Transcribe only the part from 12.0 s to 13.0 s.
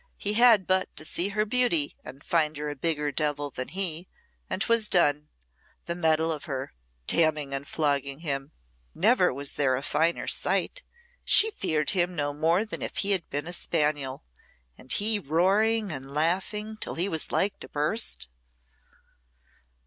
no more than if